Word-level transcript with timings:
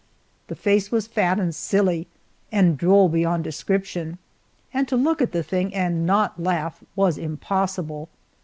The 0.47 0.55
face 0.55 0.91
was 0.91 1.05
fat 1.05 1.39
and 1.39 1.53
silly, 1.53 2.07
and 2.51 2.75
droll 2.75 3.07
beyond 3.07 3.43
description, 3.43 4.17
and 4.73 4.87
to 4.87 4.95
look 4.97 5.21
at 5.21 5.31
the 5.31 5.43
thing 5.43 5.75
and 5.75 6.07
not 6.07 6.41
laugh 6.41 6.83
was 6.95 7.19
impossible. 7.19 8.09